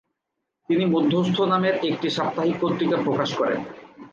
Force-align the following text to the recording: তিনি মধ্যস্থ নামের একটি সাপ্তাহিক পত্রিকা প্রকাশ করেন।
তিনি 0.69 0.83
মধ্যস্থ 0.85 1.37
নামের 1.51 1.75
একটি 1.89 2.07
সাপ্তাহিক 2.09 2.55
পত্রিকা 2.61 2.97
প্রকাশ 3.05 3.29
করেন। 3.33 3.59